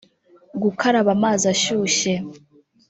[0.61, 2.13] gukaraba amazi ashyushye